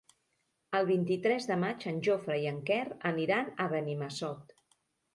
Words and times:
El 0.79 0.87
vint-i-tres 0.87 1.45
de 1.51 1.59
maig 1.65 1.87
en 1.93 2.01
Jofre 2.09 2.39
i 2.47 2.49
en 2.55 2.59
Quer 2.73 2.83
aniran 3.13 3.55
a 3.67 3.73
Benimassot. 3.79 4.61